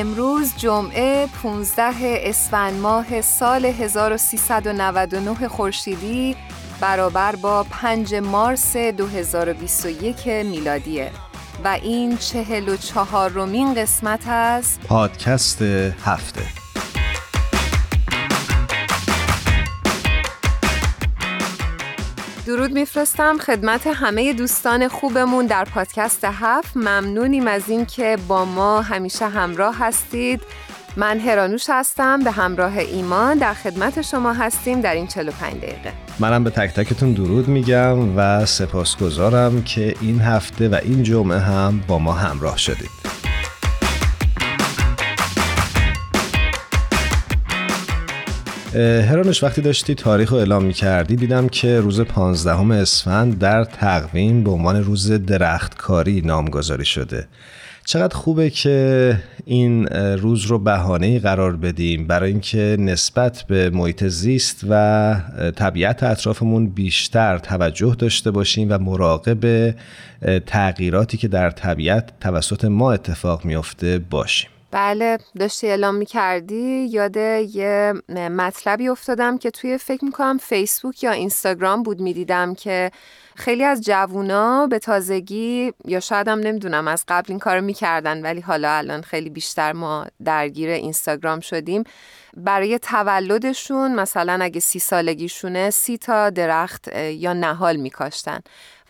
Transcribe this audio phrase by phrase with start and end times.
[0.00, 6.36] امروز جمعه 15 اسفند ماه سال 1399 خورشیدی
[6.80, 11.10] برابر با 5 مارس 2021 میلادیه
[11.64, 15.62] و این چهل و چهارمین قسمت از پادکست
[16.04, 16.67] هفته.
[22.58, 26.76] درود میفرستم خدمت همه دوستان خوبمون در پادکست هفت.
[26.76, 30.40] ممنونیم از اینکه با ما همیشه همراه هستید.
[30.96, 35.92] من هرانوش هستم به همراه ایمان در خدمت شما هستیم در این 45 دقیقه.
[36.18, 41.80] منم به تک تکتون درود میگم و سپاسگزارم که این هفته و این جمعه هم
[41.88, 42.97] با ما همراه شدید.
[48.74, 54.44] هرانش وقتی داشتی تاریخ رو اعلام می کردی دیدم که روز 15 اسفند در تقویم
[54.44, 57.28] به عنوان روز درختکاری نامگذاری شده.
[57.84, 64.60] چقدر خوبه که این روز رو بهانه قرار بدیم برای اینکه نسبت به محیط زیست
[64.68, 65.14] و
[65.56, 69.74] طبیعت اطرافمون بیشتر توجه داشته باشیم و مراقب
[70.46, 74.50] تغییراتی که در طبیعت توسط ما اتفاق میافته باشیم.
[74.70, 81.10] بله داشتی اعلام می کردی یاد یه مطلبی افتادم که توی فکر می‌کنم فیسبوک یا
[81.10, 82.90] اینستاگرام بود می‌دیدم که
[83.36, 88.40] خیلی از جوونا به تازگی یا شاید هم نمی‌دونم از قبل این کارو می‌کردن ولی
[88.40, 91.84] حالا الان خیلی بیشتر ما درگیر اینستاگرام شدیم.
[92.36, 98.40] برای تولدشون مثلا اگه سی سالگیشونه سی تا درخت یا نهال میکاشتن.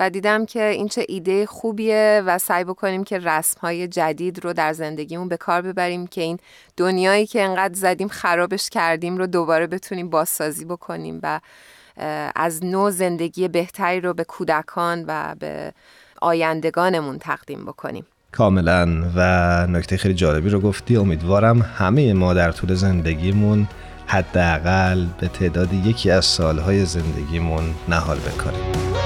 [0.01, 4.53] و دیدم که این چه ایده خوبیه و سعی بکنیم که رسم های جدید رو
[4.53, 6.39] در زندگیمون به کار ببریم که این
[6.77, 11.41] دنیایی که انقدر زدیم خرابش کردیم رو دوباره بتونیم بازسازی بکنیم و
[12.37, 15.73] از نو زندگی بهتری رو به کودکان و به
[16.23, 18.07] آیندگانمون تقدیم بکنیم.
[18.33, 19.05] کاملا.
[19.17, 20.97] و نکته خیلی جالبی رو گفتی.
[20.97, 23.69] امیدوارم همه ما در طول زندگیمون
[24.07, 28.98] حداقل به تعداد یکی از سالهای زندگیمون نهال بکنیم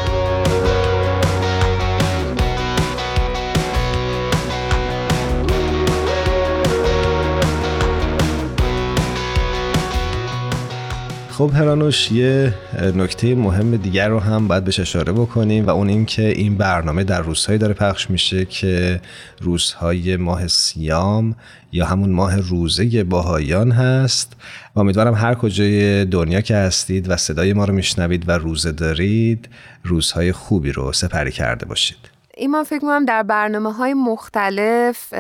[11.43, 12.55] خب هرانوش یه
[12.95, 17.05] نکته مهم دیگر رو هم باید بهش اشاره بکنیم و اون این که این برنامه
[17.05, 19.01] در روزهایی داره پخش میشه که
[19.41, 21.37] روزهای ماه سیام
[21.73, 24.33] یا همون ماه روزه باهایان هست.
[24.77, 29.49] و امیدوارم هر کجای دنیا که هستید و صدای ما رو میشنوید و روزه دارید
[29.85, 32.12] روزهای خوبی رو سپری کرده باشید.
[32.37, 35.15] ایمان فکر می‌کنم در برنامه های مختلف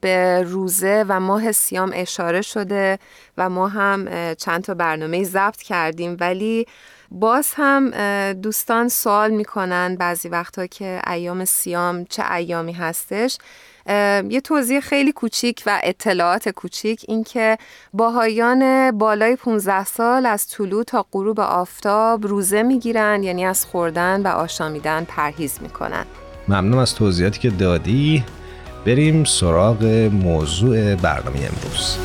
[0.00, 2.98] به روزه و ماه سیام اشاره شده
[3.38, 6.16] و ما هم چند تا برنامه ضبط کردیم.
[6.20, 6.66] ولی
[7.10, 7.90] باز هم
[8.32, 13.38] دوستان سوال می‌کنن بعضی وقتا که ایام سیام چه ایامی هستش.
[14.28, 17.58] یه توضیح خیلی کوچیک و اطلاعات کوچیک اینکه
[17.92, 24.28] باهایان بالای 15 سال از طلوع تا غروب آفتاب روزه می‌گیرن یعنی از خوردن و
[24.28, 26.06] آشامیدن پرهیز می‌کنن.
[26.48, 28.24] ممنون از توضیحاتی که دادی.
[28.86, 31.96] بریم سراغ موضوع برنامه امروز.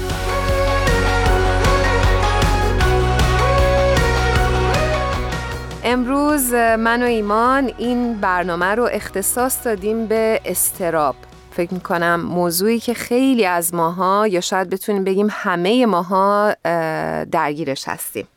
[5.84, 11.16] امروز من و ایمان این برنامه رو اختصاص دادیم به استراب.
[11.58, 16.56] فکر می‌کنم موضوعی که خیلی از ماها یا شاید بتونیم بگیم همه ماها
[17.32, 18.28] درگیرش هستیم.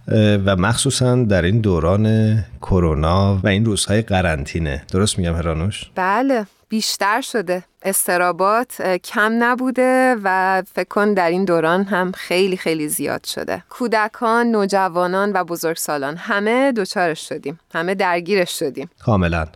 [0.47, 4.83] و مخصوصا در این دوران کرونا و این روزهای قرنطینه.
[4.93, 6.47] درست میگم هرانوش؟ بله.
[6.71, 7.63] بیشتر شده.
[7.83, 13.63] استرابات کم نبوده و فکر کن در این دوران هم خیلی خیلی زیاد شده.
[13.69, 17.61] کودکان، نوجوانان و بزرگسالان همه دوچارش شدیم.
[17.75, 18.91] همه درگیرش شدیم.
[19.05, 19.47] کاملا.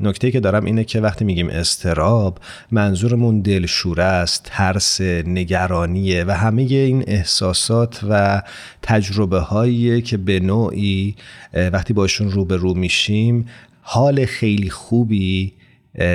[0.00, 2.38] نکته که دارم اینه که وقتی میگیم استراب
[2.70, 8.42] منظورمون دلشوره است ترس نگرانیه و همه این احساسات و
[8.82, 11.16] تجربه هایی که به نوعی
[11.54, 13.48] وقتی باشون رو میشیم
[13.82, 15.52] حال خیلی خوبی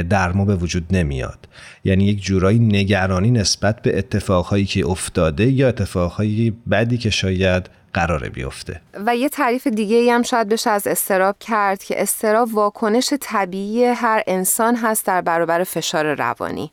[0.10, 1.48] در ما به وجود نمیاد.
[1.83, 8.30] یعنی یک جورایی نگرانی نسبت به اتفاقهایی که افتاده یا اتفاقهایی بدی که شاید قراره
[8.30, 8.81] بیفته.
[9.06, 14.24] و یه تعریف دیگه هم شاید بشه از استراب کرد که استراب واکنش طبیعی هر
[14.28, 16.72] انسان هست در برابر فشار روانی.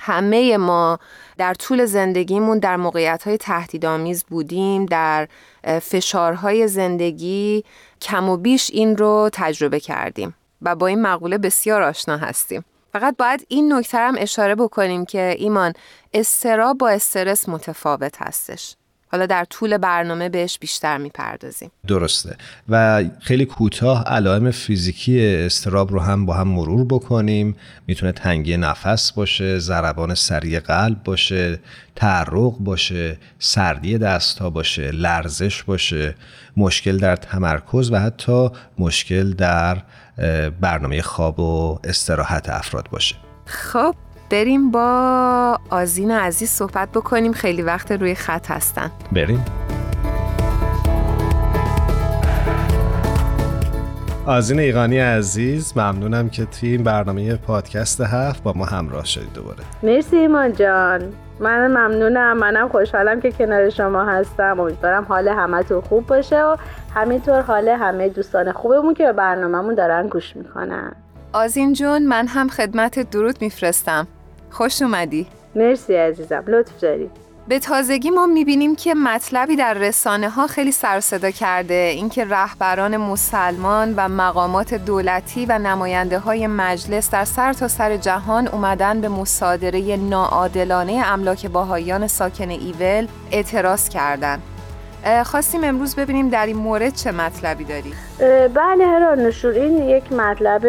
[0.00, 0.98] همه ما
[1.38, 5.28] در طول زندگیمون در موقعیت های تهدیدآمیز بودیم در
[5.82, 7.64] فشارهای زندگی
[8.02, 10.34] کم و بیش این رو تجربه کردیم.
[10.62, 12.64] و با این مقوله بسیار آشنا هستیم.
[12.92, 15.72] فقط باید این نکته هم اشاره بکنیم که ایمان
[16.14, 18.76] استراب با استرس متفاوت هستش.
[19.12, 21.70] حالا در طول برنامه بهش بیشتر می‌پردازیم.
[21.86, 22.36] درسته.
[22.68, 27.56] و خیلی کوتاه علائم فیزیکی استراب رو هم با هم مرور بکنیم.
[27.86, 31.60] می‌تونه تنگی نفس باشه ضربان سریع قلب باشه
[31.96, 36.14] تعرق باشه سردی دستها باشه لرزش باشه
[36.56, 39.82] مشکل در تمرکز و حتی مشکل در
[40.60, 43.16] برنامه خواب و استراحت افراد باشه.
[43.46, 43.94] خب
[44.30, 47.32] بریم با آزین عزیز صحبت بکنیم.
[47.32, 48.90] خیلی وقت روی خط هستن.
[49.12, 49.44] بریم.
[54.26, 59.58] آزین ایقانی عزیز ممنونم که توی این برنامه پادکست هفت با ما همراه شدید دوباره.
[59.82, 61.12] مرسی ایمان جان.
[61.40, 62.38] من ممنونم.
[62.38, 64.60] منم خوشحالم که کنار شما هستم.
[64.60, 66.56] امیدوارم حال همه تو خوب باشه و
[66.98, 70.92] همینطور حال همه دوستان خوبمون که به برنامهمون دارن گوش می‌کنن.
[71.32, 74.06] آزین جون من هم خدمت درود میفرستم.
[74.50, 75.26] خوش اومدی.
[75.54, 77.10] مرسی عزیزم لطف داری.
[77.48, 81.74] به تازگی ما می‌بینیم که مطلبی در رسانه ها خیلی سر صدا کرده.
[81.74, 88.48] اینکه رهبران مسلمان و مقامات دولتی و نماینده های مجلس در سر تا سر جهان
[88.48, 94.42] اومدن به مصادره ناعادلانه املاک باهایان ساکن ایول اعتراض کردند.
[95.26, 97.92] خواستیم امروز ببینیم در این مورد چه مطلبی داری؟
[98.54, 100.62] بله هرا نشور این یک مطلب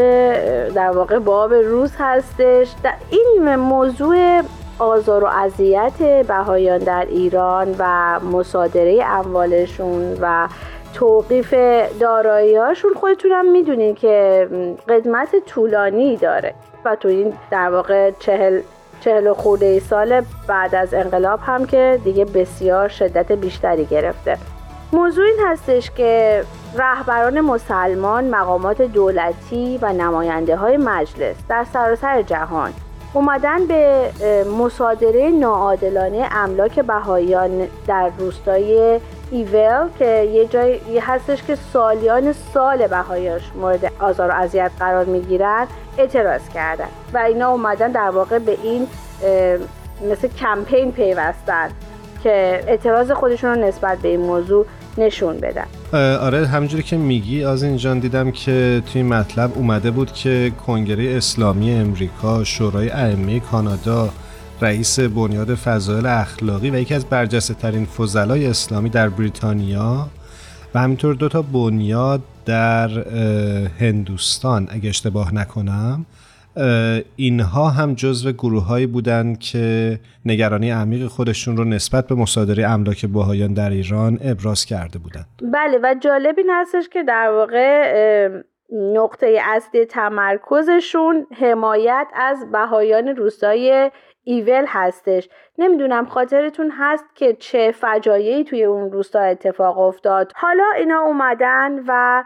[0.74, 2.68] در واقع باب روز هستش.
[3.10, 4.42] این موضوع
[4.80, 10.48] آزار و اذیت بهایان در ایران و مصادره اموالشون و
[10.94, 11.54] توقیف
[12.00, 14.48] داراییاشون خودتون هم می‌دونین که
[14.90, 16.54] قدمت طولانی داره.
[16.86, 18.62] و تو این در واقع چهل
[19.00, 24.38] چهل و خورده سال بعد از انقلاب هم که دیگه بسیار شدت بیشتری گرفته.
[24.94, 26.44] موضوع این هستش که
[26.78, 32.74] رهبران مسلمان مقامات دولتی و نماینده های مجلس در سراسر جهان
[33.14, 34.12] اومدن به
[34.60, 39.00] مصادره ناعادلانه املاک بهاییان در روستای
[39.32, 45.68] ایول که یه جایی هستش که سالیان سال بهایاش مورد آزار و اذیت قرار می‌گیرن.
[46.00, 48.88] اعتراض کردن و اینا اومدن در واقع به این
[50.12, 51.70] مثل کمپین پیوستن
[52.24, 54.66] که اعتراض خودشون رو نسبت به این موضوع
[54.98, 55.66] نشون بدن.
[56.18, 61.72] آره همجوری که میگی از اینجان دیدم که توی مطلب اومده بود که کنگره اسلامی
[61.72, 64.10] امریکا شورای ائمه کانادا
[64.62, 70.08] رئیس بنیاد فضایل اخلاقی و یکی از برجسته ترین فضلای اسلامی در بریتانیا
[70.76, 72.90] و همینطور دو تا بنیاد در
[73.80, 76.06] هندوستان اگه اشتباه نکنم
[77.16, 83.06] اینها هم جزو گروه هایی بودند که نگرانی عمیق خودشون رو نسبت به مصادره املاک
[83.06, 85.26] باهایان در ایران ابراز کرده بودند.
[85.54, 88.42] بله و جالب این هستش که در واقع
[88.94, 93.92] نقطه اصلی تمرکزشون حمایت از بهایان روستای
[94.24, 101.00] ایول هستش نمی‌دونم خاطرتون هست که چه فجایعی توی اون روستا اتفاق افتاد حالا اینا
[101.00, 102.24] اومدن و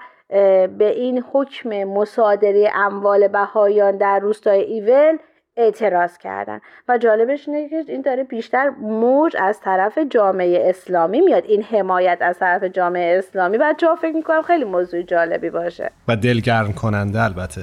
[0.78, 5.18] به این حکم مصادره اموال بهایان در روستای ایول
[5.58, 6.62] اعتراض کردن.
[6.88, 11.44] و جالبش اینه که این داره بیشتر موج از طرف جامعه اسلامی میاد.
[11.46, 13.58] این حمایت از طرف جامعه اسلامی.
[13.58, 15.92] بچه ها فکر می‌کنم خیلی موضوع جالبی باشه.
[16.08, 17.62] و دلگرم کننده البته.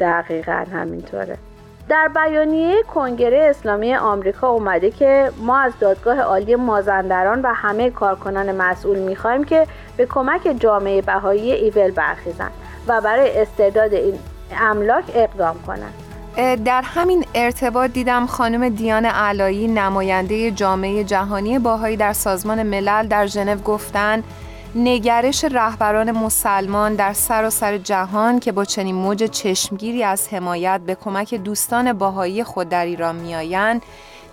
[0.00, 1.36] دقیقا همینطوره.
[1.88, 8.56] در بیانیه کنگره اسلامی آمریکا اومده که ما از دادگاه عالی مازندران و همه کارکنان
[8.56, 9.66] مسئول می‌خوایم که
[9.96, 12.50] به کمک جامعه بهایی ایول برخیزن
[12.88, 14.18] و برای استعداد این
[14.60, 15.94] املاک اقدام کنند
[16.64, 23.26] در همین ارتباط دیدم خانم دیان علایی نماینده جامعه جهانی باهایی در سازمان ملل در
[23.26, 24.22] ژنو گفتن
[24.78, 31.34] نگرش رهبران مسلمان در سراسر جهان که با چنین موج چشمگیری از حمایت به کمک
[31.34, 33.82] دوستان باهایی خود در ایران میآیند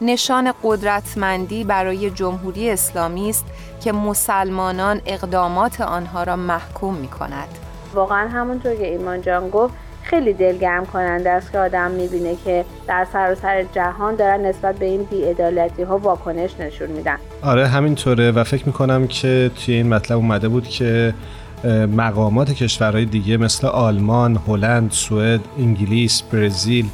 [0.02, 3.46] نشان قدرتمندی برای جمهوری اسلامی است
[3.84, 7.48] که مسلمانان اقدامات آنها را محکوم می کند.
[7.94, 9.74] واقعا همونطور که ایمان جان گفت
[10.04, 15.04] خیلی دلگرم کننده است که آدم می‌بینه که در سراسر جهان دارن نسبت به این
[15.04, 17.16] بیعدالتی ها واکنش نشون میدن.
[17.42, 21.14] آره همینطوره و فکر می‌کنم که توی این مطلب اومده بود که
[21.98, 26.86] مقامات کشورهای دیگه مثل آلمان، هلند، سوئد، انگلیس، برزیل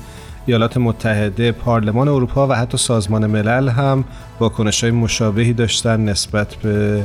[0.45, 4.03] ایالات متحده، پارلمان اروپا و حتی سازمان ملل هم
[4.39, 7.03] واکنش های مشابهی داشتن نسبت به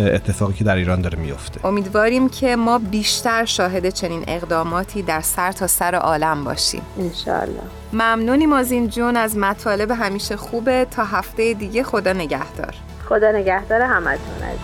[0.00, 1.66] اتفاقی که در ایران داره میفته.
[1.66, 6.82] امیدواریم که ما بیشتر شاهد چنین اقداماتی در سر تا سر عالم باشیم.
[6.98, 10.86] انشالله ممنونیم از این جون از مطالب همیشه خوبه.
[10.90, 12.74] تا هفته دیگه خدا نگهدار.
[13.08, 14.18] خدا نگهدار همتون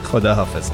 [0.05, 0.71] خدا حافظ.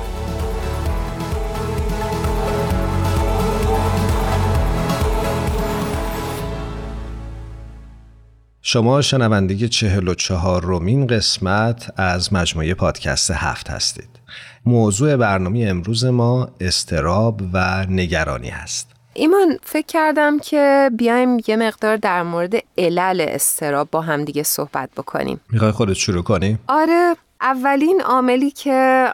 [8.65, 14.22] شما شنونده چهل و چهار رومین قسمت از مجموعه پادکست هفت هستید.
[14.67, 18.89] موضوع برنامه امروز ما استراب و نگرانی هست.
[19.15, 24.91] ایمان فکر کردم که بیایم یه مقدار در مورد علل استراب با هم دیگه صحبت
[24.97, 25.41] بکنیم.
[25.53, 29.09] می‌خوای خودت شروع کنی؟ آره اولین عاملی که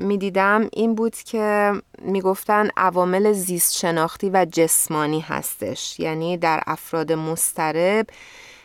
[0.00, 1.72] می‌دیدم این بود که
[2.02, 8.06] می‌گفتن عوامل زیست شناختی و جسمانی هستش یعنی در افراد مسترب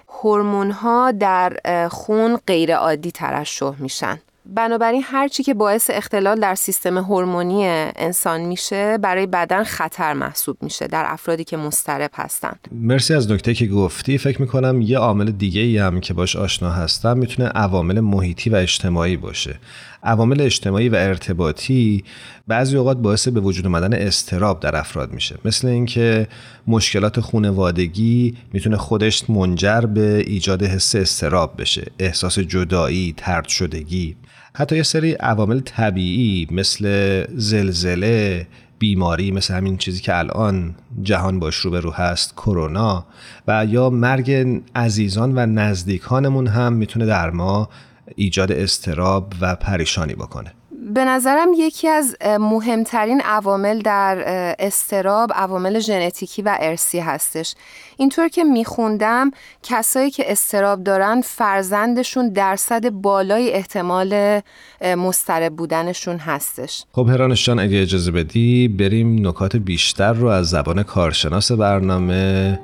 [0.10, 1.60] هورمون ها در
[1.92, 4.20] خون غیر عادی ترشح میشن
[4.56, 10.88] بنابراین هرچی که باعث اختلال در سیستم هورمونی انسان میشه برای بدن خطر محسوب میشه
[10.88, 12.54] در افرادی که مسترب هستن.
[12.72, 14.18] مرسی از نکته که گفتی.
[14.18, 18.56] فکر می‌کنم یه عامل دیگه ای هم که باش آشنا هستم می‌تونه عوامل محیطی و
[18.56, 19.60] اجتماعی باشه.
[20.04, 22.04] عوامل اجتماعی و ارتباطی
[22.48, 25.36] بعضی اوقات باعث به وجود آمدن استراب در افراد میشه.
[25.46, 26.28] مثل اینکه
[26.68, 31.92] مشکلات خونوادگی می‌تونه خودش منجر به ایجاد حس استراب بشه.
[32.00, 34.16] احساس جدایی ترد شدگی.
[34.60, 38.48] حتی یه سری عوامل طبیعی مثل زلزله
[38.80, 43.06] بیماری مثل همین چیزی که الان جهان باش رو به رو هست کرونا
[43.48, 47.70] و یا مرگ عزیزان و نزدیکانمون هم می‌تونه در ما
[48.16, 50.54] ایجاد استراب و پریشانی بکنه.
[50.90, 54.24] به نظرم یکی از مهمترین عوامل در
[54.60, 57.56] استراب عوامل ژنتیکی و ارسی هستش.
[57.98, 59.32] اینطور که میخوندم
[59.64, 64.42] کسایی که استراب دارن فرزندشون درصد بالای احتمال
[64.82, 66.84] مسترب بودنشون هستش.
[66.92, 72.60] خب هرانش جان اگه اجازه بدی بریم نکات بیشتر رو از زبان کارشناس برنامه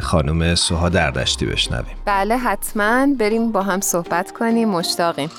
[0.00, 1.96] خانم سوها دردشتی بشنویم.
[2.04, 3.06] بله حتما.
[3.18, 5.30] بریم با هم صحبت کنیم مشتاقیم.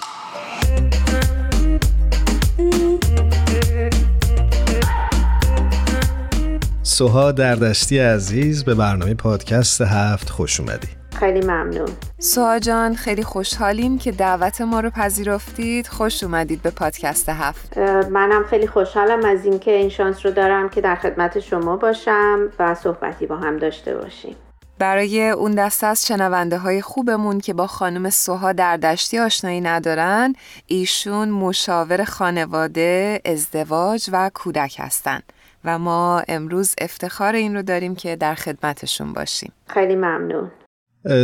[6.85, 10.87] سوها دردشتی عزیز به برنامه پادکست هفت خوش اومدی.
[11.19, 11.89] خیلی ممنون.
[12.19, 15.87] سوها جان خیلی خوشحالیم که دعوت ما رو پذیرفتید.
[15.87, 17.77] خوش اومدید به پادکست هفت.
[18.11, 22.75] منم خیلی خوشحالم از اینکه این شانس رو دارم که در خدمت شما باشم و
[22.75, 24.35] صحبتی با هم داشته باشیم.
[24.79, 30.33] برای اون دسته از شنونده های خوبمون که با خانم سوها در دشتی آشنایی ندارن
[30.67, 35.23] ایشون مشاور خانواده، ازدواج و کودک هستند.
[35.65, 39.51] و ما امروز افتخار این رو داریم که در خدمتشون باشیم.
[39.67, 40.51] خیلی ممنون.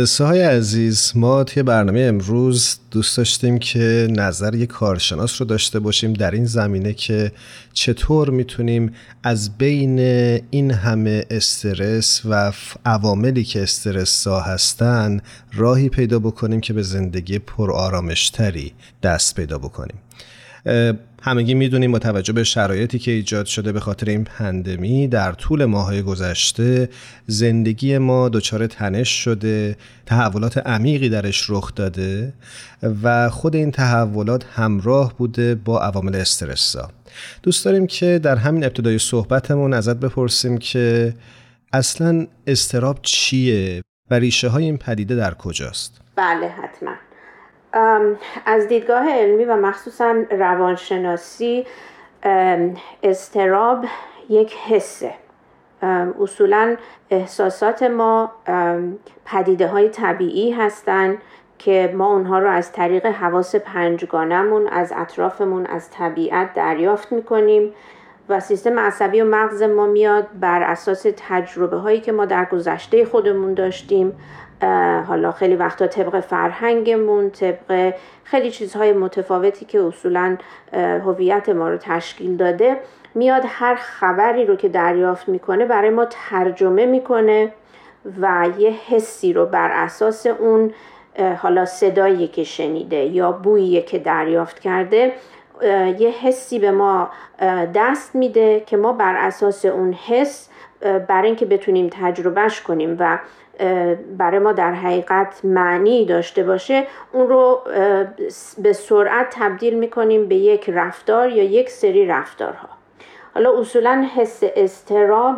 [0.06, 6.12] سهای عزیز ما توی برنامه امروز دوست داشتیم که نظر یک کارشناس رو داشته باشیم
[6.12, 7.32] در این زمینه که
[7.72, 9.98] چطور می‌تونیم از بین
[10.50, 12.52] این همه استرس و
[12.84, 15.20] عواملی که استرس سا هستن
[15.52, 19.98] راهی پیدا بکنیم که به زندگی پر آرامشتری دست پیدا بکنیم.
[21.22, 25.64] همگی می‌دونیم با توجه به شرایطی که ایجاد شده به خاطر این پندمی در طول
[25.64, 26.88] ماهای گذشته
[27.26, 32.32] زندگی ما دچار تنش شده تحولات عمیقی درش رخ داده
[33.02, 36.88] و خود این تحولات همراه بوده با عوامل استرسا
[37.42, 41.14] دوست داریم که در همین ابتدای صحبتمون ازت بپرسیم که
[41.72, 46.89] اصلا استراب چیه و ریشه های این پدیده در کجاست؟ بله حتما
[48.46, 51.66] از دیدگاه علمی و مخصوصا روانشناسی
[53.02, 53.84] استراب
[54.28, 55.12] یک حسه.
[56.22, 56.76] اصولا
[57.10, 58.32] احساسات ما
[59.24, 61.18] پدیده های طبیعی هستند
[61.58, 67.72] که ما اونها رو از طریق حواس پنجگانمون از اطرافمون از طبیعت دریافت می‌کنیم
[68.28, 73.04] و سیستم عصبی و مغز ما میاد بر اساس تجربه هایی که ما در گذشته
[73.04, 74.12] خودمون داشتیم.
[75.06, 80.36] حالا خیلی وقتا طبق فرهنگمون طبق خیلی چیزهای متفاوتی که اصولا
[80.74, 82.76] هویت ما رو تشکیل داده
[83.14, 87.52] میاد هر خبری رو که دریافت می‌کنه برای ما ترجمه می‌کنه
[88.20, 90.74] و یه حسی رو بر اساس اون
[91.38, 95.12] حالا صدایی که شنیده یا بویی که دریافت کرده
[95.98, 97.10] یه حسی به ما
[97.74, 100.48] دست میده که ما بر اساس اون حس
[101.08, 103.18] برای اینکه بتونیم تجربهش کنیم و
[104.18, 107.60] برای ما در حقیقت معنی داشته باشه اون رو
[108.58, 112.68] به سرعت تبدیل می‌کنیم به یک رفتار یا یک سری رفتارها.
[113.34, 115.36] حالا اصولا حس استراب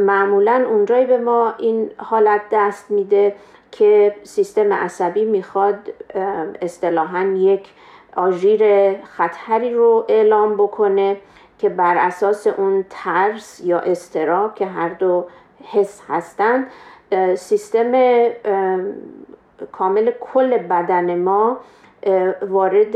[0.00, 3.34] معمولا اونجایی به ما این حالت دست میده
[3.70, 5.76] که سیستم عصبی می‌خواد
[6.62, 7.68] اصطلاحا یک
[8.16, 11.16] آژیر خطری رو اعلام بکنه
[11.58, 15.26] که بر اساس اون ترس یا استراب که هر دو
[15.72, 16.66] حس هستند
[17.36, 17.92] سیستم
[19.72, 21.60] کامل کل بدن ما
[22.42, 22.94] وارد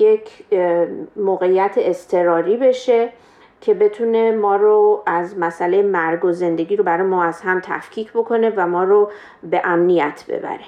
[0.00, 0.44] یک
[1.16, 3.08] موقعیت استراری بشه
[3.60, 8.12] که بتونه ما رو از مسئله مرگ و زندگی رو برای ما از هم تفکیک
[8.12, 9.10] بکنه و ما رو
[9.42, 10.64] به امنیت ببره.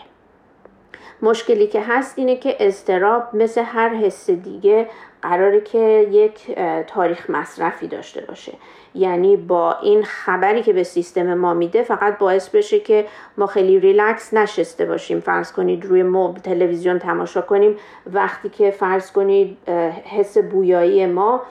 [1.23, 4.89] مشکلی که هست اینه که استراب مثل هر حس دیگه
[5.23, 8.53] قراره که یک تاریخ مصرفی داشته باشه.
[8.95, 13.07] یعنی با این خبری که به سیستم ما میده فقط باعث بشه که
[13.37, 15.21] ما خیلی ریلکس نشسته باشیم.
[15.21, 17.77] فرض کنید روی موب تلویزیون تماشا کنیم.
[18.13, 19.57] وقتی که فرض کنید
[20.05, 21.43] حس بویایی ما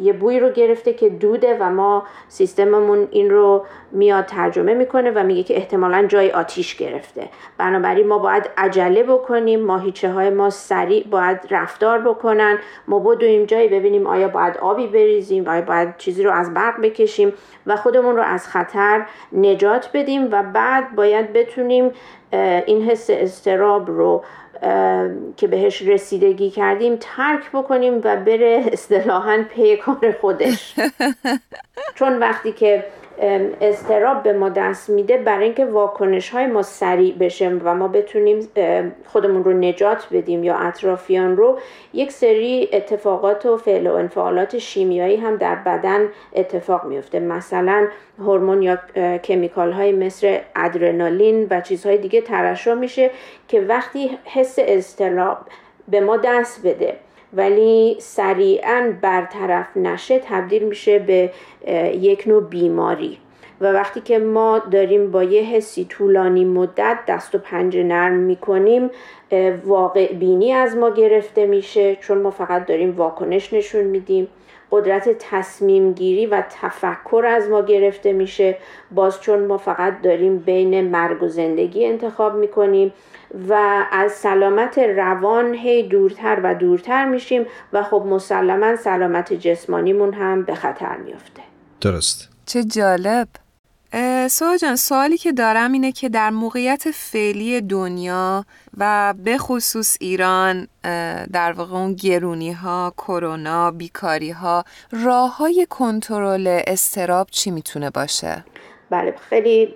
[0.00, 5.22] یه بوی رو گرفته که دوده و ما سیستممون این رو میاد ترجمه می‌کنه و
[5.22, 7.28] میگه که احتمالا جای آتیش گرفته.
[7.58, 12.58] بنابراین ما باید عجله بکنیم ماهیچه های ما سریع باید رفتار بکنن.
[12.88, 17.32] ما بدویم جایی ببینیم آیا باید آبی بریزیم آیا باید چیزی رو از برق بکشیم
[17.66, 21.90] و خودمون رو از خطر نجات بدیم و بعد باید بتونیم
[22.66, 24.24] این حس استراب رو
[25.36, 30.74] که بهش رسیدگی کردیم ترک بکنیم و بره اصطلاحا پی کار خودش.
[31.98, 32.84] چون وقتی که
[33.60, 38.48] استراب به ما دست میده برای اینکه واکنش های ما سریع بشه و ما بتونیم
[39.06, 41.58] خودمون رو نجات بدیم یا اطرافیان رو.
[41.92, 48.62] یک سری اتفاقات و فعل و انفعالات شیمیایی هم در بدن اتفاق میفته مثلا هورمون
[48.62, 48.78] یا
[49.18, 53.10] کمیکال های مثل ادرنالین و چیزهای دیگه ترشح میشه
[53.48, 55.38] که وقتی حس استراب
[55.88, 56.96] به ما دست بده.
[57.36, 61.30] ولی سریعا برطرف نشه تبدیل میشه به
[61.94, 63.18] یک نوع بیماری.
[63.60, 68.90] و وقتی که ما داریم با یه حسی طولانی مدت دست و پنجه نرم می‌کنیم
[69.64, 74.28] واقع بینی از ما گرفته میشه چون ما فقط داریم واکنش نشون میدیم.
[74.70, 78.58] قدرت تصمیم گیری و تفکر از ما گرفته میشه.
[78.90, 82.92] باز چون ما فقط داریم بین مرگ و زندگی انتخاب می‌کنیم
[83.48, 90.42] و از سلامت روان هی دورتر و دورتر میشیم و خب مسلما سلامت جسمانیمون هم
[90.42, 91.42] به خطر میفته
[91.80, 92.28] درست.
[92.46, 93.28] چه جالب.
[94.30, 98.44] سوها جان سوالی که دارم اینه که در موقعیت فعلی دنیا
[98.78, 100.68] و به خصوص ایران
[101.32, 104.64] در واقع اون گرونی ها، کرونا، بیکاری ها
[105.04, 108.44] راه های کنترل استراب چی می‌تونه باشه؟
[108.90, 109.74] بله خیلی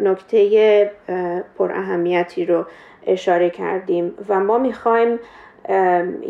[0.00, 0.90] نکته
[1.58, 2.66] پر اهمیتی رو
[3.06, 5.18] اشاره کردیم و ما می‌خوایم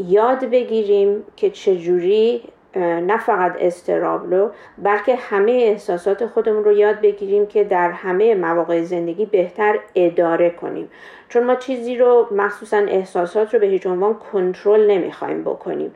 [0.09, 2.42] یاد بگیریم که چجوری
[2.76, 8.82] نه فقط استراب رو بلکه همه احساسات خودمون رو یاد بگیریم که در همه مواقع
[8.82, 10.90] زندگی بهتر اداره کنیم.
[11.28, 15.94] چون ما چیزی رو مخصوصا احساسات رو به هیچ عنوان کنترل نمی‌خوایم بکنیم.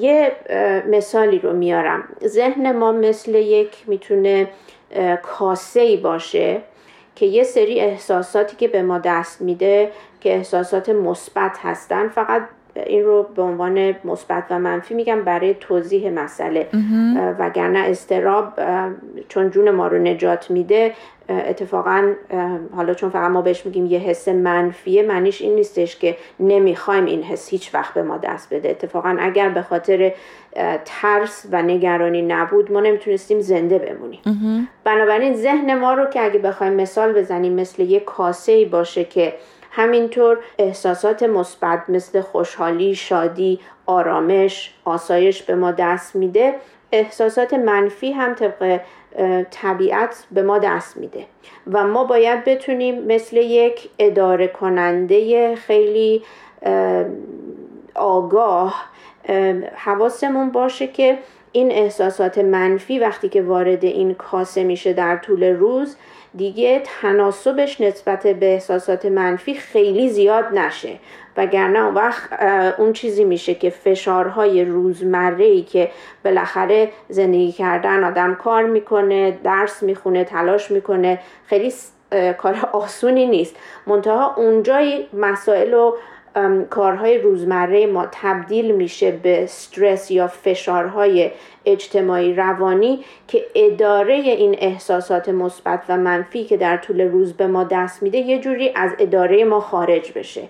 [0.00, 0.32] یه
[0.88, 2.04] مثالی رو میارم.
[2.24, 4.48] ذهن ما مثل یک می‌تونه
[5.22, 6.60] کاسه ای باشه
[7.14, 12.42] که یه سری احساساتی که به ما دست میده که احساسات مثبت هستن فقط
[12.86, 16.68] این رو به عنوان مثبت و منفی میگم برای توضیح مسئله.
[17.38, 18.52] وگرنه استراب
[19.28, 20.92] چون جون ما رو نجات میده
[21.28, 22.12] اتفاقا
[22.76, 27.22] حالا چون فقط ما بهش میگیم یه حس منفیه معنیش این نیستش که نمی‌خوایم این
[27.22, 28.70] حس هیچ وقت به ما دست بده.
[28.70, 30.12] اتفاقا اگر به خاطر
[30.84, 34.20] ترس و نگرانی نبود ما نمی‌تونستیم زنده بمونیم.
[34.84, 39.34] بنابراین ذهن ما رو که اگه بخوایم مثال بزنیم مثل یه کاسه ای باشه که
[39.76, 46.54] همینطور احساسات مثبت مثل خوشحالی، شادی، آرامش، آسایش به ما دست میده.
[46.92, 48.80] احساسات منفی هم طبق
[49.50, 51.26] طبیعت به ما دست میده.
[51.72, 56.22] و ما باید بتونیم مثل یک اداره کننده خیلی
[57.94, 58.84] آگاه
[59.74, 61.18] حواسمون باشه که
[61.52, 65.96] این احساسات منفی وقتی که وارد این کاسه میشه در طول روز
[66.36, 70.98] دیگه تناسبش نسبت به احساسات منفی خیلی زیاد نشه.
[71.36, 72.42] وگرنه اون وقت
[72.78, 75.90] اون چیزی میشه که فشارهای روزمره ای که
[76.24, 81.72] بالاخره زندگی کردن آدم کار می‌کنه درس می‌خونه تلاش می‌کنه خیلی
[82.38, 83.56] کار آسونی نیست.
[83.86, 85.94] منتها اونجای مسائل و
[86.70, 91.30] کارهای روزمره ما تبدیل میشه به استرس یا فشارهای
[91.64, 97.64] اجتماعی روانی که اداره این احساسات مثبت و منفی که در طول روز به ما
[97.64, 100.42] دست میده یه جوری از اداره ما خارج بشه.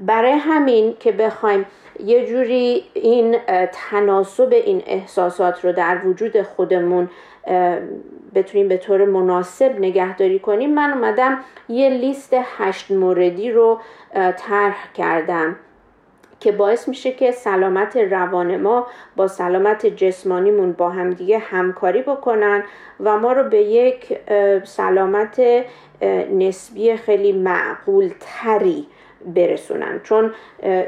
[0.00, 1.66] برای همین که بخوایم
[2.00, 3.36] یه جوری این
[3.72, 7.10] تناسب این احساسات رو در وجود خودمون
[8.34, 10.74] بتونیم به طور مناسب نگهداری کنیم.
[10.74, 13.80] من اومدم یه لیست هشت موردی رو
[14.36, 15.56] طرح کردم
[16.40, 22.64] که باعث میشه که سلامت روان ما با سلامت جسمانیمون با همدیگه همکاری بکنن
[23.00, 24.18] و ما رو به یک
[24.64, 25.42] سلامت
[26.32, 28.86] نسبی خیلی معقول تری
[29.26, 30.00] برسونن.
[30.02, 30.34] چون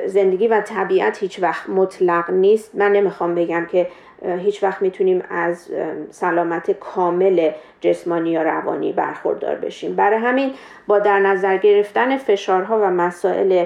[0.07, 2.75] زندگی و طبیعت هیچ وقت مطلق نیست.
[2.75, 3.87] من نمی‌خوام بگم که
[4.23, 5.69] هیچ وقت می‌تونیم از
[6.11, 7.51] سلامت کامل
[7.81, 9.97] جسمانی یا روانی برخوردار بشیم.
[9.97, 10.53] برای همین
[10.87, 13.65] با در نظر گرفتن فشارها و مسائل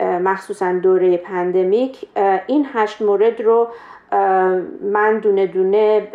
[0.00, 2.06] مخصوصا دوره پندمیک
[2.46, 3.68] این هشت مورد رو
[4.82, 6.08] من دونه دونه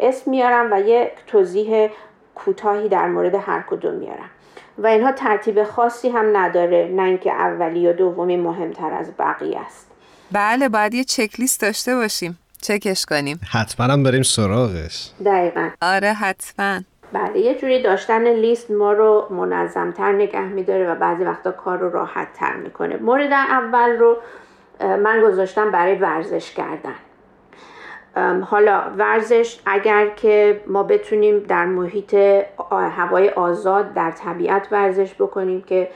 [0.00, 1.88] اسم میارم و یک توضیح
[2.34, 4.30] کوتاهی در مورد هر کدوم میارم.
[4.78, 9.90] و اینها ترتیب خاصی هم نداره نه اینکه اولی یا دومی مهمتر از بقیه است.
[10.32, 12.38] بله باید یه چکلیست داشته باشیم.
[12.62, 15.10] چکش کنیم؟ حتما هم بریم سراغش.
[15.24, 15.68] دقیقا.
[15.82, 16.80] آره حتما.
[17.12, 21.90] بله یه جوری داشتن لیست ما رو منظمتر نگه میداره و بعضی وقتا کار رو
[21.90, 22.96] راحت تر می‌کنه.
[22.96, 24.16] مورد اول رو
[24.80, 26.94] من گذاشتم برای ورزش کردن.
[28.40, 32.14] حالا ورزش اگر که ما بتونیم در محیط
[32.70, 35.90] هوای آزاد در طبیعت ورزش بکنیم که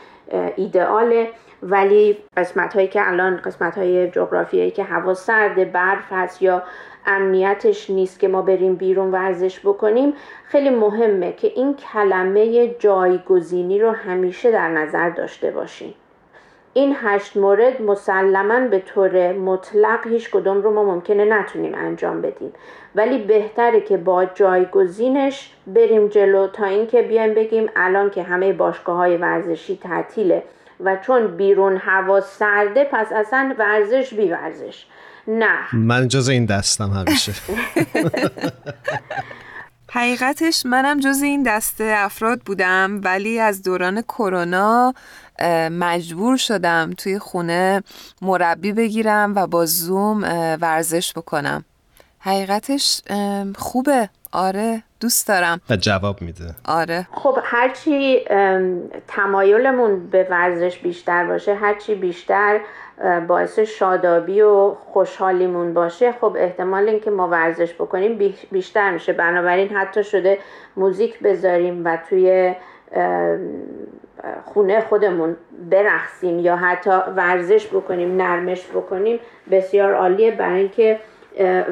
[0.57, 1.31] ایدئاله
[1.63, 6.63] ولی قسمت هایی که الان قسمت های جغرافیایی که هوا سرد برف هست یا
[7.07, 10.13] امنیتش نیست که ما بریم بیرون ورزش بکنیم
[10.45, 15.95] خیلی مهمه که این کلمه جایگزینی رو همیشه در نظر داشته باشیم.
[16.75, 22.53] این هشت مورد مسلما به طور مطلق هیچ کدوم رو ما ممکنه نتونیم انجام بدیم.
[22.95, 28.97] ولی بهتره که با جایگزینش بریم جلو تا اینکه بیایم بگیم الان که همه باشگاه
[28.97, 30.43] های ورزشی تعطیله.
[30.81, 34.87] و چون بیرون هوا سرده پس اصلا ورزش بی ورزش.
[35.29, 35.75] نه.
[35.77, 37.33] من جز این دستم همیشه.
[39.91, 44.95] حقیقتش منم جز این دسته افراد بودم ولی از دوران کرونا
[45.71, 47.83] مجبور شدم توی خونه
[48.23, 50.23] مربی بگیرم و با زوم
[50.61, 51.65] ورزش بکنم.
[52.19, 53.03] حقیقتش
[53.57, 54.09] خوبه.
[54.37, 55.61] آره دوست دارم.
[55.71, 56.45] و جواب میده.
[56.65, 57.07] آره.
[57.13, 58.25] خب هرچی
[59.09, 62.61] تمایلمون به ورزش بیشتر باشه هرچی بیشتر
[63.29, 69.13] باعث شادابی و خوشحالیمون باشه خب احتمال اینکه ما ورزش بکنیم بیشتر میشه.
[69.13, 70.39] بنابراین حتی شده
[70.77, 72.55] موزیک بذاریم و توی
[74.45, 75.37] خونه خودمون
[75.71, 79.21] برقصیم یا حتی ورزش بکنیم نرمش بکنیم
[79.51, 80.31] بسیار عالیه.
[80.31, 81.01] برای اینکه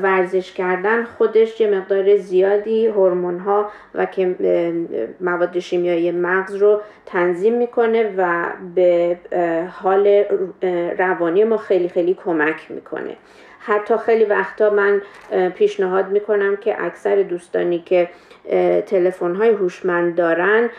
[0.03, 4.37] ورزش کردن خودش یه مقدار زیادی هورمون ها و که
[5.21, 9.19] مواد شیمیایی مغز رو تنظیم می‌کنه و به
[9.81, 10.25] حال
[10.99, 13.17] روانی ما خیلی خیلی کمک می‌کنه.
[13.59, 15.03] حتی خیلی وقتا من
[15.55, 18.09] پیشنهاد می‌کنم که اکثر دوستانی که
[18.87, 20.71] تلفن های هوشمند دارن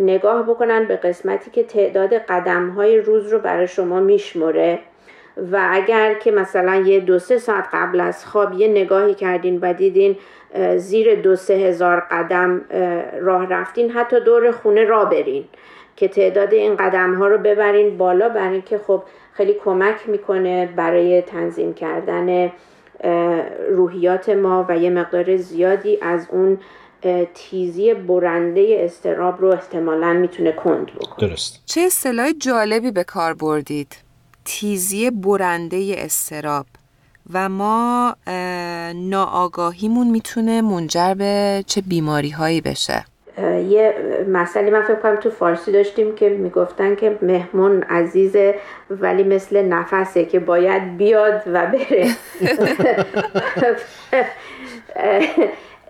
[0.00, 4.78] نگاه بکنن به قسمتی که تعداد قدم های روز رو برای شما میشمره
[5.52, 9.72] و اگر که مثلا یه دو سه ساعت قبل از خواب یه نگاهی کردین و
[9.72, 10.16] دیدین
[10.76, 12.60] زیر دو سه هزار قدم
[13.20, 15.44] راه رفتین حتی دور خونه را برین
[15.96, 21.22] که تعداد این قدم ها رو ببرین بالا برای اینکه خب خیلی کمک می‌کنه برای
[21.22, 22.52] تنظیم کردن
[23.70, 26.58] روحیات ما و یه مقدار زیادی از اون
[27.34, 31.28] تیزی برنده استراب رو احتمالا می‌تونه کند بکنه.
[31.28, 31.62] درست.
[31.66, 34.03] چه اصطلاح جالبی به کار بردید.
[34.44, 36.66] تیزی برنده استراب.
[37.32, 38.16] و ما
[38.94, 43.04] ناآگاهیمون می‌تونه منجر به چه بیماری هایی بشه
[43.68, 43.94] یه
[44.28, 48.54] مسئله من فکر کنم تو فارسی داشتیم که می‌گفتن که مهمون عزیزه
[48.90, 52.10] ولی مثل نفسه که باید بیاد و بره.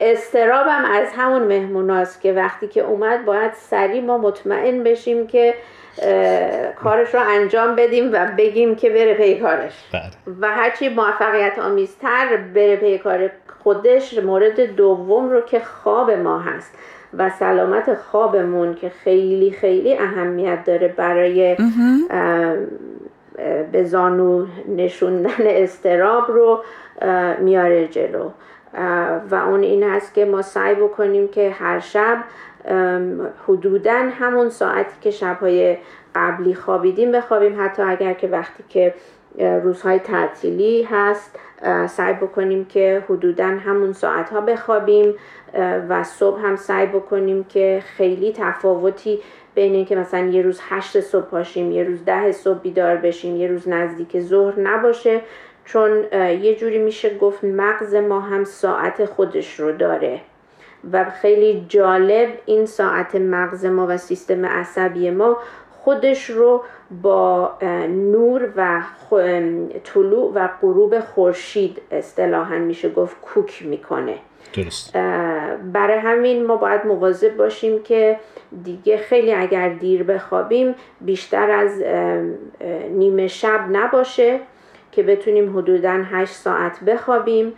[0.00, 5.54] استرابم از همون مهموناست که وقتی که اومد باید سریع ما مطمئن بشیم که
[6.82, 9.72] کارش رو انجام بدیم و بگیم که بره پی کارش.
[9.92, 10.36] بله.
[10.40, 13.30] و هرچی موفقیت آمیزتر بره پی کار
[13.62, 16.74] خودش مورد دوم رو که خواب ما هست
[17.18, 21.56] و سلامت خوابمون که خیلی خیلی اهمیت داره برای
[23.72, 26.64] به زانو نشوندن استراب رو
[27.38, 28.30] میاره جلو.
[29.30, 32.24] و اون این هست که ما سعی بکنیم که هر شب
[33.48, 35.76] حدودا همون ساعتی که شبهای
[36.14, 37.64] قبلی خوابیدیم بخوابیم.
[37.64, 38.94] حتی اگر که وقتی که
[39.38, 41.38] روزهای تعطیلی هست
[41.88, 45.14] سعی بکنیم که حدودا همون ساعت ها بخوابیم
[45.88, 49.20] و صبح هم سعی بکنیم که خیلی تفاوتی
[49.54, 53.48] بین اینکه مثلا یه روز هشت صبح پاشیم یه روز ده صبح بیدار بشیم یه
[53.48, 55.20] روز نزدیک ظهر نباشه.
[55.64, 60.20] چون یه جوری میشه گفت مغز ما هم ساعت خودش رو داره.
[60.92, 65.36] و خیلی جالب این ساعت مغز ما و سیستم عصبی ما
[65.70, 66.62] خودش رو
[67.02, 67.52] با
[67.88, 68.82] نور و
[69.84, 74.18] طلوع و غروب خورشید اصطلاحا میشه گفت کوک می‌کنه
[74.54, 74.92] درست.
[75.72, 78.18] برای همین ما باید مواظب باشیم که
[78.64, 81.82] دیگه خیلی اگر دیر بخوابیم بیشتر از
[82.90, 84.40] نیمه شب نباشه
[84.92, 87.52] که بتونیم حدودا 8 ساعت بخوابیم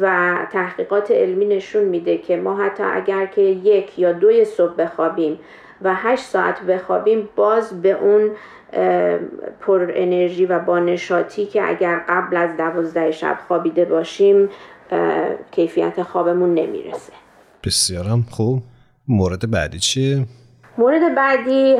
[0.00, 5.38] و تحقیقات علمی نشون میده که ما حتی اگر که یک یا دوی صبح بخوابیم
[5.82, 8.30] و هشت ساعت بخوابیم باز به اون
[9.60, 14.48] پر انرژی و با نشاطی که اگر قبل از دوازده شب خوابیده باشیم
[15.50, 17.12] کیفیت خوابمون نمی‌رسه.
[17.64, 18.62] بسیارم خوب.
[19.08, 20.26] مورد بعدی چیه؟
[20.78, 21.76] مورد بعدی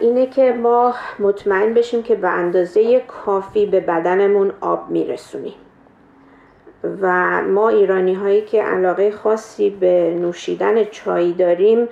[0.00, 5.52] اینه که ما مطمئن بشیم که به اندازه کافی به بدنمون آب میرسونیم.
[7.00, 11.88] و ما ایرانی هایی که علاقه خاصی به نوشیدن چای داریم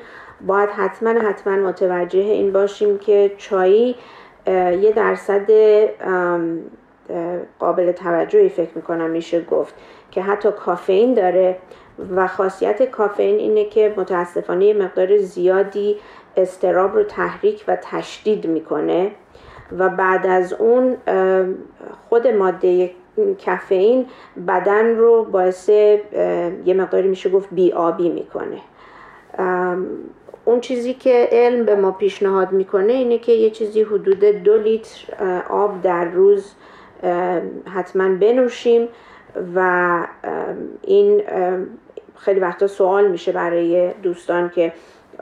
[0.46, 3.94] باید حتما حتما متوجه این باشیم که چای
[4.46, 5.50] یه درصد
[7.58, 9.74] قابل توجهی فکر می‌کنم میشه گفت
[10.10, 11.56] که حتی کافئین داره
[12.16, 15.96] و خاصیت کافئین اینه که متاسفانه مقدار زیادی
[16.36, 19.10] استراب رو تحریک و تشدید می‌کنه
[19.78, 20.96] و بعد از اون
[22.08, 22.90] خود ماده
[23.46, 24.06] کافئین
[24.48, 28.58] بدن رو باعث یه مقداری میشه گفت بیابی می‌کنه.
[30.44, 35.42] اون چیزی که علم به ما پیشنهاد می‌کنه اینه که یه چیزی حدود دو لیتر
[35.50, 36.54] آب در روز
[37.74, 38.88] حتما بنوشیم
[39.54, 39.98] و
[40.82, 41.22] این
[42.16, 44.72] خیلی وقتا سوال میشه برای دوستان که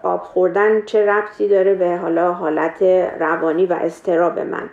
[0.02, 2.82] آب خوردن چه ربطی داره به حالا حالت
[3.20, 4.70] روانی و استراب من.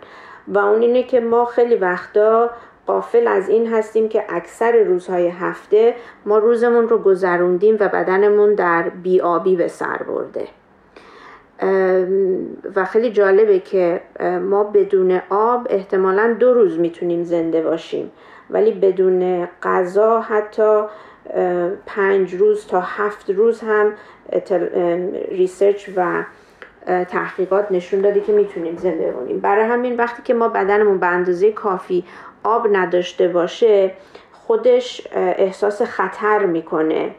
[0.48, 2.50] و اون اینه که ما خیلی وقتا
[2.90, 5.94] قافل از این هستیم که اکثر روزهای هفته
[6.26, 10.44] ما روزمون رو گذروندیم و بدنمون در بیابی به سر برده.
[12.76, 14.00] و خیلی جالبه که
[14.42, 18.10] ما بدون آب احتمالا دو روز می‌تونیم زنده باشیم.
[18.50, 20.82] ولی بدون غذا حتی
[21.86, 23.92] پنج روز تا هفت روز هم
[25.30, 26.24] research و
[26.86, 29.40] تحقیقات نشون داده که می‌تونیم زنده بمونیم.
[29.40, 32.04] برای همین وقتی که ما بدنمون به اندازه کافی
[32.44, 33.92] آب نداشته باشه
[34.32, 37.10] خودش احساس خطر می‌کنه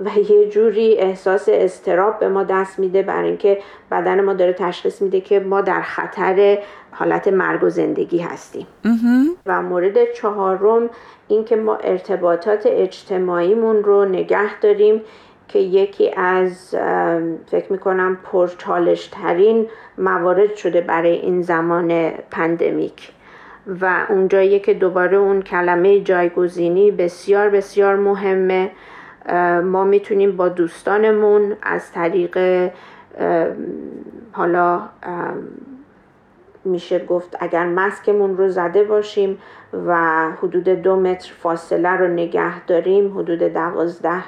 [0.00, 3.58] و یه جوری احساس اضطراب به ما دست میده برای اینکه
[3.90, 6.58] بدن ما داره تشخیص میده که ما در خطر
[6.92, 8.66] حالت مرگ و زندگی هستیم.
[9.46, 10.90] و مورد چهارم
[11.28, 15.02] اینکه ما ارتباطات اجتماعیمون رو نگه داریم
[15.48, 16.74] که یکی از
[17.46, 19.66] فکر می‌کنم پرچالش ترین
[19.98, 23.12] موارد شده برای این زمان پندمیک.
[23.68, 28.70] و اونجایی که دوباره اون کلمه جایگزینی بسیار بسیار مهمه.
[29.64, 32.38] ما می‌تونیم با دوستانمون از طریق
[34.32, 34.80] حالا
[36.64, 39.38] میشه گفت اگر مسکمون رو زده باشیم
[39.86, 39.96] و
[40.30, 44.24] حدود دو متر فاصله رو نگه داریم حدود دوازده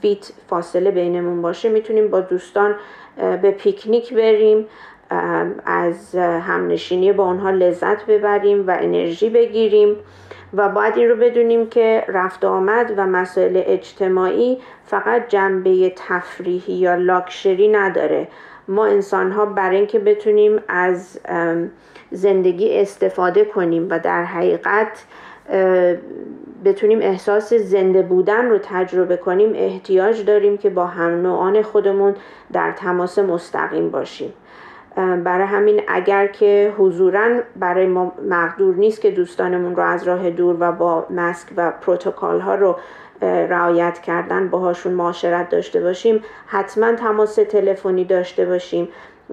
[0.00, 2.74] فیت فاصله بینمون باشه می‌تونیم با دوستان
[3.42, 4.66] به پیکنیک بریم.
[5.66, 9.96] از همنشینی با اونها لذت ببریم و انرژی بگیریم
[10.54, 16.94] و باید این رو بدونیم که رفت آمد و مسائل اجتماعی فقط جنبه تفریحی یا
[16.94, 18.28] لاکشری نداره.
[18.68, 21.20] ما انسان ها برای اینکه بتونیم از
[22.10, 25.04] زندگی استفاده کنیم و در حقیقت
[26.64, 32.14] بتونیم احساس زنده بودن رو تجربه کنیم احتیاج داریم که با هم نوعان خودمون
[32.52, 34.32] در تماس مستقیم باشیم.
[34.96, 40.56] برای همین اگر که حضورا برای ما مقدور نیست که دوستانمون رو از راه دور
[40.60, 42.76] و با مسک و پروتکل ها رو
[43.22, 48.88] رعایت کردن باهاشون معاشرت داشته باشیم حتما تماس تلفنی داشته باشیم.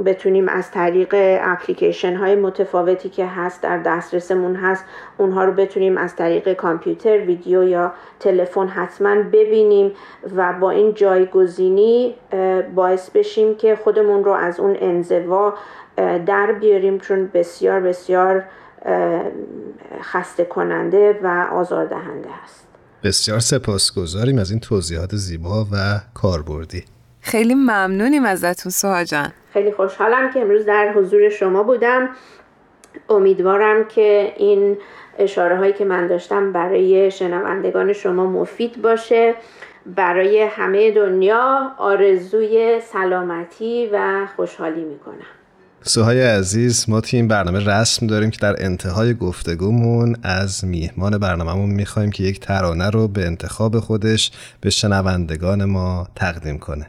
[0.06, 4.86] بتونیم از طریق اپلیکیشن های متفاوتی که هست در دسترسمون هست
[5.18, 9.92] اونها رو بتونیم از طریق کامپیوتر ویدیو یا تلفن حتما ببینیم
[10.36, 12.16] و با این جایگزینی
[12.76, 15.54] باعث بشیم که خودمون رو از اون انزوا
[16.26, 18.44] در بیاریم چون بسیار بسیار
[20.02, 22.68] خسته کننده و آزاردهنده هست
[23.04, 26.84] بسیار سپاسگزاریم از این توضیحات زیبا و کاربردی.
[27.30, 29.32] خیلی ممنونیم ازتون سوها جان.
[29.54, 32.10] خیلی خوشحالم که امروز در حضور شما بودم.
[33.10, 34.78] امیدوارم که این
[35.20, 39.34] اشاره هایی که من داشتم برای شنوندگان شما مفید باشه
[39.86, 45.30] برای همه دنیا آرزوی سلامتی و خوشحالی می‌کنم.
[45.82, 51.70] سوهای عزیز ما توی این برنامه رسم داریم که در انتهای گفتگومون از میهمان برنامهمون
[51.70, 56.88] می‌خوایم که یک ترانه رو به انتخاب خودش به شنوندگان ما تقدیم کنه.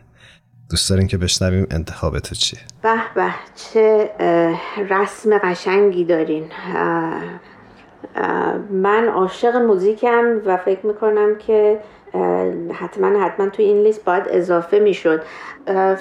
[0.70, 4.10] دوست داریم که بشنویم انتخاب تو چیه؟ به به چه
[4.90, 6.44] رسم قشنگی دارین.
[8.70, 11.80] من عاشق موزیکم و فکر می‌کنم که
[12.72, 15.22] حتما حتما توی این لیست باید اضافه می‌شد.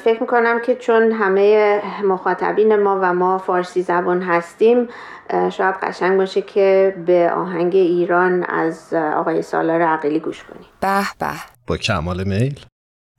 [0.04, 4.88] فکر می‌کنم که چون همه مخاطبین ما و ما فارسی زبان هستیم
[5.52, 10.68] شاید قشنگ باشه که به آهنگ ایران از آقای سالار عقیلی گوش کنیم.
[10.82, 11.32] به به.
[11.68, 12.60] با کمال میل؟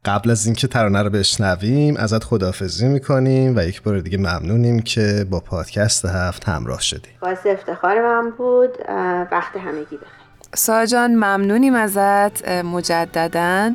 [0.04, 5.26] قبل از اینکه ترانه رو بشنویم ازت خدافزی می‌کنیم و یک بار دیگه ممنونیم که
[5.30, 8.70] با پادکست هفت همراه شدیم باعث افتخار من بود.
[9.32, 10.20] وقت همگی بخیر.
[10.54, 12.48] ساجان ممنونیم ازت.
[12.48, 13.74] مجددا.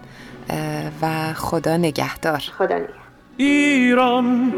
[1.02, 2.40] و خدا نگهدار.
[2.58, 2.96] خدا نگهدار.
[3.38, 4.54] ایران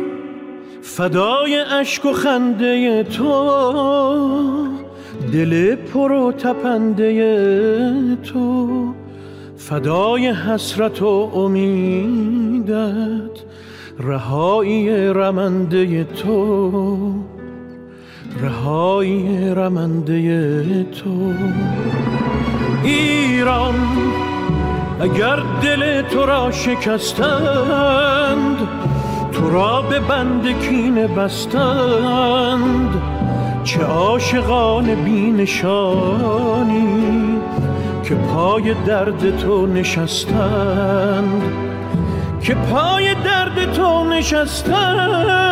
[0.82, 4.68] فدای اشک و خنده تو
[5.34, 8.94] دل پر و تپنده تو.
[9.70, 12.76] فدای حسرت و امیدت
[14.00, 17.14] رهایی رمنده تو
[18.42, 21.34] رهایی رمنده تو.
[22.84, 23.76] ایران
[25.02, 27.38] اگر دل تو را شکستند
[29.32, 33.02] تو را به بند کینه بستند
[33.64, 35.88] چه عاشقان بینشانی
[38.08, 41.42] که پای درد تو نشستند.
[42.42, 45.48] که پای درد تو نشستند.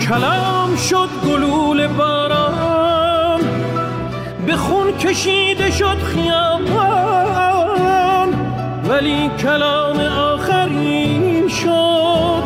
[0.00, 2.41] کلام شد گلول باران.
[5.12, 6.68] کشیده شد خیابان
[8.88, 12.42] ولی کلام آخرین شد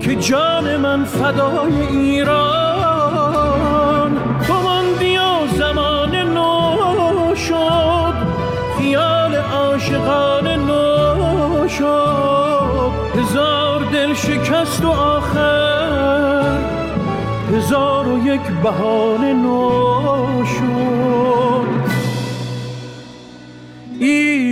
[0.00, 2.50] که جان من فدای ایران.
[4.46, 8.14] تو ماندی و زمان نو شد
[8.78, 12.90] خیال عاشقان نو شد.
[13.18, 16.58] هزار دل شکست و آخر
[17.52, 21.13] هزار و یک بهانه نو شد.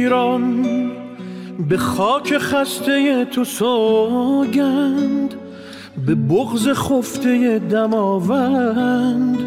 [0.02, 0.66] ایران
[1.68, 5.34] به خاک خسته تو سوگند
[6.06, 9.38] به بغز خفته دماوند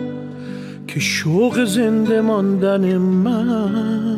[0.87, 4.17] که شوق زنده ماندن من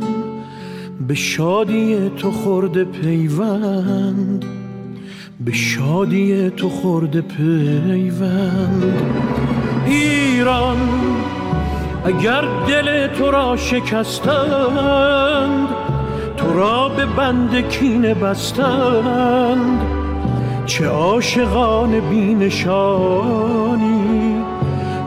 [1.08, 4.46] به شادی تو خورده پیوند
[5.46, 9.02] به شادی تو خورده پیوند.
[9.86, 10.78] ایران
[12.06, 15.08] اگر دل تو را شکستند
[16.48, 19.82] تو را به بند کینه بستند
[20.66, 23.16] چه عاشقان بینشانی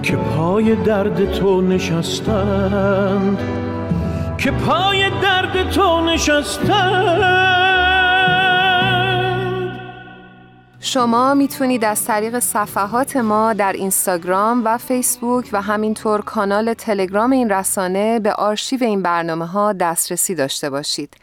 [0.03, 3.39] که پای درد تو نشستند
[4.39, 7.50] که پای درد تو نشستند.
[10.83, 17.51] شما می‌تونید از طریق صفحات ما در اینستاگرام و فیسبوک و همینطور کانال تلگرام این
[17.51, 21.15] رسانه به آرشیو این برنامه ها دسترسی داشته باشید.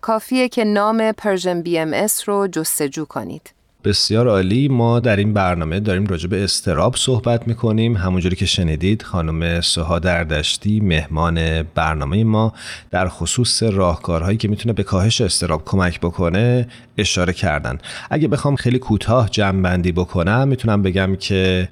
[0.00, 3.59] کافیه که نام Persian BMS رو جستجو کنید.
[3.84, 4.68] بسیار عالی.
[4.68, 7.96] ما در این برنامه داریم راجع به اضطراب صحبت می‌کنیم.
[7.96, 12.52] همونجوری که شنیدید خانم سوها دردشتی مهمان برنامه ما.
[12.90, 17.78] در خصوص راهکارهایی که می‌تونه به کاهش استراب کمک بکنه اشاره کردن.
[18.10, 21.68] اگه بخوام خیلی کوتاه جمع بندی بکنم می‌تونم بگم که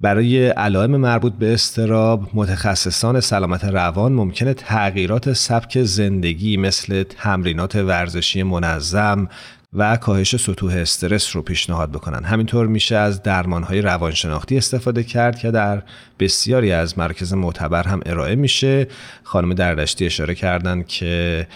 [0.00, 8.42] برای علائم مربوط به استراب متخصصان سلامت روان ممکنه تغییرات سبک زندگی مثل تمرینات ورزشی
[8.42, 9.28] منظم،
[9.72, 12.24] و کاهش سطوح استرس رو پیشنهاد بکنن.
[12.24, 15.82] همینطور میشه از درمانهای روانشناختی استفاده کرد که در
[16.18, 18.88] بسیاری از مرکز معتبر هم ارائه میشه.
[19.22, 21.46] خانم دردشتی اشاره کردن که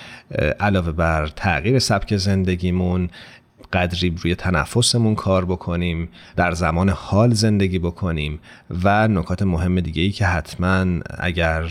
[0.60, 3.10] علاوه بر تغییر سبک زندگیمون
[3.72, 8.40] قدری روی تنفسمون کار بکنیم در زمان حال زندگی بکنیم
[8.84, 10.86] و نکات مهم دیگه ای که حتما
[11.18, 11.62] اگر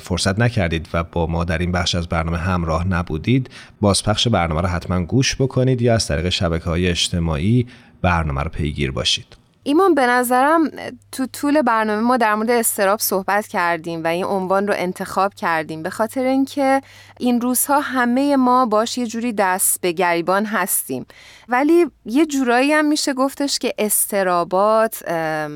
[0.00, 4.68] فرصت نکردید و با ما در این بخش از برنامه همراه نبودید بازپخش برنامه رو
[4.68, 7.66] حتما گوش بکنید یا از طریق شبکه های اجتماعی
[8.02, 9.41] برنامه رو پیگیر باشید.
[9.64, 10.70] ایمان به نظرم
[11.12, 15.82] تو طول برنامه ما در مورد استراب صحبت کردیم و این عنوان رو انتخاب کردیم.
[15.82, 16.80] به خاطر اینکه
[17.18, 21.06] این روزها همه ما باش یه جوری دست به گریبان هستیم.
[21.48, 25.02] ولی یه جورایی هم میشه گفتش که استرابات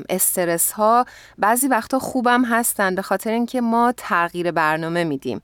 [0.09, 1.05] استرس ها
[1.37, 5.41] بعضی وقتا خوبم هستن به خاطر اینکه ما تغییر برنامه میدیم.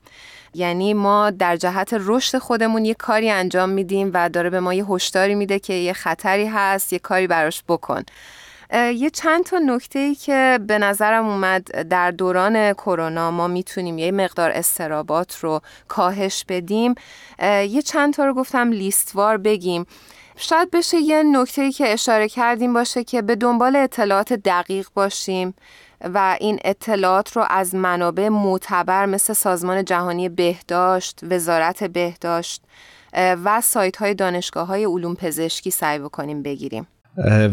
[0.54, 4.84] یعنی ما در جهت رشد خودمون یه کاری انجام میدیم و داره به ما یه
[4.84, 8.02] هشداری میده که یه خطری هست یه کاری براش بکن.
[8.72, 14.12] یه چند تا نکته ای که به نظرم اومد در دوران کرونا ما می‌تونیم یه
[14.12, 16.94] مقدار استرابات رو کاهش بدیم
[17.42, 19.86] یه چند تا رو گفتم لیستوار بگیم
[20.36, 25.54] شاید بشه یه نکته ای که اشاره کردیم باشه که به دنبال اطلاعات دقیق باشیم
[26.14, 32.62] و این اطلاعات رو از منابع معتبر مثل سازمان جهانی بهداشت، وزارت بهداشت
[33.14, 36.86] و سایت های دانشگاه های علوم پزشکی سعی بکنیم بگیریم.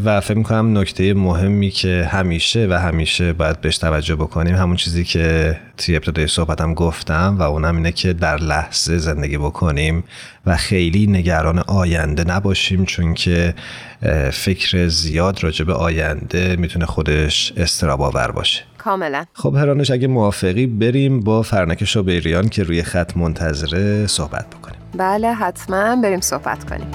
[0.06, 5.04] و فکر می‌کنم نکته مهمی که همیشه و همیشه باید بهش توجه بکنیم همون چیزی
[5.04, 10.04] که توی ابتدای صحبتم گفتم و اونم اینه که در لحظه زندگی بکنیم
[10.46, 13.54] و خیلی نگران آینده نباشیم چون که
[14.32, 18.64] فکر زیاد راجع به آینده می‌تونه خودش استراب آور باشه.
[18.78, 19.26] کاملا.
[19.34, 24.80] خب هرانش اگه موافقی بریم با فرنک شابیریان که روی خط منتظره صحبت بکنیم.
[24.98, 26.88] بله حتما بریم صحبت کنیم.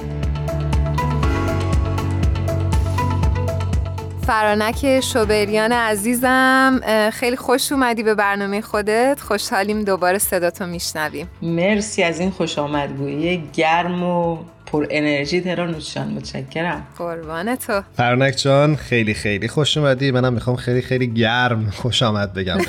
[4.26, 6.80] فرانک شوبریان عزیزم
[7.12, 9.20] خیلی خوش اومدی به برنامه خودت.
[9.20, 11.28] خوشحالیم دوباره صداتو میشنویم.
[11.42, 16.86] مرسی از این خوش آمدگویی گرم و پر انرژی ترانوشان متشکرم.
[16.98, 17.82] قربان تو.
[17.96, 20.10] فرانک جان خیلی خیلی خوش اومدی.
[20.10, 22.58] منم می‌خوام خیلی خیلی گرم خوش آمد بگم.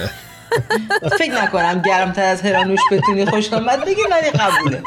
[1.19, 4.81] فکر نکنم گرمتر از هرانوش بتونی خوش آمد بگی ولی قبوله.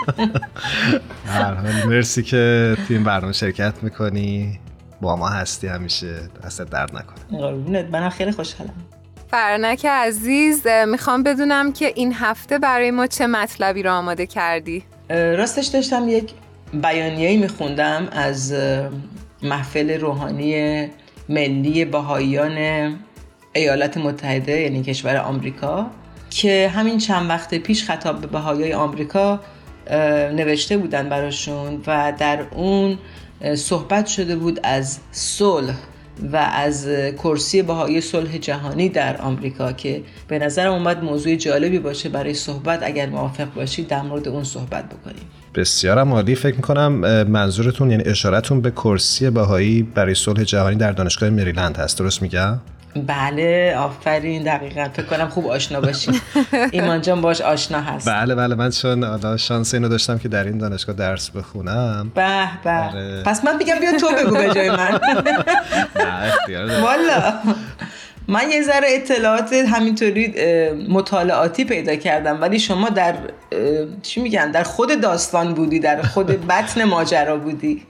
[1.89, 4.61] مرسی که تو این برنامه شرکت می‌کنی.
[5.01, 6.15] با ما هستی همیشه.
[6.45, 7.41] دست درد نکنه.
[7.41, 7.87] قربونت.
[7.91, 8.75] منم خیلی خوشحالم.
[9.31, 15.67] فرنک عزیز می‌خوام بدونم که این هفته برای ما چه مطلبی رو آماده کردی؟ راستش
[15.67, 16.33] داشتم یک
[16.73, 18.55] بیانیه‌ای میخوندم از
[19.43, 20.87] محفل روحانی
[21.29, 22.59] ملی بهاییان
[23.53, 25.87] ایالات متحده یعنی کشور آمریکا
[26.31, 29.41] که همین چند وقت پیش خطاب به بهایای آمریکا
[30.33, 32.99] نوشته بودن براشون و در اون
[33.55, 35.75] صحبت شده بود از صلح
[36.33, 36.89] و از
[37.23, 42.83] کرسی بهایی صلح جهانی در آمریکا که به نظرم اومد موضوع جالبی باشه برای صحبت
[42.83, 45.23] اگر موافق باشید در مورد اون صحبت بکنیم
[45.55, 46.93] بسیارم عالی فکر می‌کنم
[47.25, 52.59] منظورتون یعنی اشارتون به کرسی بهایی برای صلح جهانی در دانشگاه مریلند هست درست میگم؟
[52.97, 54.89] بله آفرین دقیقا.
[54.93, 56.21] فکر کنم خوب آشنا باشین.
[56.73, 58.09] ایمان جان باش آشنا هست.
[58.09, 58.55] بله بله.
[58.55, 62.13] من چون حالا شانس اینو داشتم که در این دانشگاه درس بخونم.
[62.15, 62.71] به به.
[62.71, 63.23] آره.
[63.23, 65.01] پس من بگم بیا تو بگو به جای من.
[65.97, 67.33] نه اختیار والا.
[68.31, 70.35] من یه ذره اطلاعات همینطوری
[70.89, 73.15] مطالعاتی پیدا کردم ولی شما در
[74.03, 77.83] چی میگن؟ در خود داستان بودی در خود بطن ماجرا بودی؟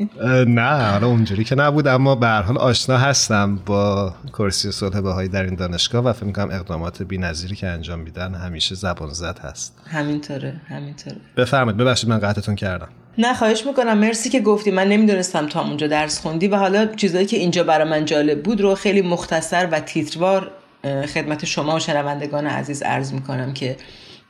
[0.46, 5.28] نه حالا اونجوری که نبود اما به هر حال آشنا هستم با کرسی صلح بهایی
[5.28, 9.78] در این دانشگاه و فکر می‌کنم اقدامات بی‌نظیری که انجام میدن همیشه زبان زد هست.
[9.86, 11.16] همینطوره همینطوره.
[11.36, 12.88] بفرمایید ببخشید من قطعتون کردم.
[13.18, 13.98] نه خواهش می‌کنم.
[13.98, 14.70] مرسی که گفتی.
[14.70, 18.60] من نمی‌دونستم تا اونجا درس خوندی و حالا چیزایی که اینجا برای من جالب بود
[18.60, 20.50] رو خیلی مختصر و تیتروار
[20.84, 23.76] خدمت شما و شنوندگان عزیز عرض می‌کنم که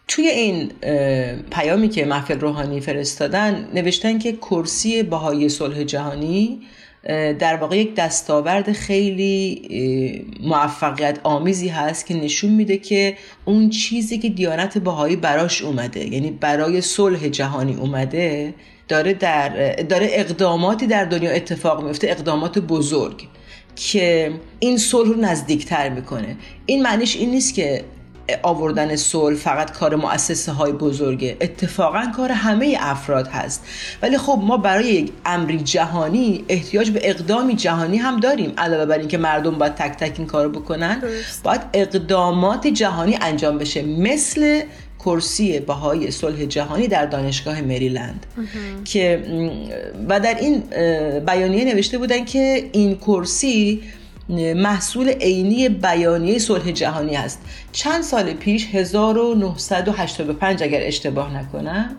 [0.09, 0.73] توی این
[1.51, 6.61] پیامی که محفل روحانی فرستادن نوشتن که کرسی بهای صلح جهانی
[7.39, 14.29] در واقع یک دستاورد خیلی موفقیت آمیزی هست که نشون میده که اون چیزی که
[14.29, 18.55] دیانت بهایی براش اومده یعنی برای صلح جهانی اومده
[18.89, 23.29] داره در داره اقداماتی در دنیا اتفاق میفته اقدامات بزرگ
[23.77, 26.37] که این صلح رو نزدیکتر می‌کنه.
[26.67, 27.85] این معنیش این نیست که
[28.43, 31.37] آوردن صلح فقط کار مؤسسه های بزرگه.
[31.41, 33.67] اتفاقا کار همه افراد هست.
[34.03, 38.53] ولی خب ما برای یک امری جهانی احتیاج به اقدامی جهانی هم داریم.
[38.59, 41.03] علاوه بر اینکه مردم باید تک تک این کارو بکنن
[41.45, 43.83] باید اقدامات جهانی انجام بشه.
[43.83, 44.63] مثل
[45.05, 48.27] کرسی بهای صلح جهانی در دانشگاه مریلند.
[48.85, 49.23] که
[50.09, 50.63] و در این
[51.27, 53.83] بیانیه نوشته بودن که این کرسی
[54.39, 57.41] محصول عینی بیانیه صلح جهانی است.
[57.73, 61.97] چند سال پیش 1985 اگر اشتباه نکنم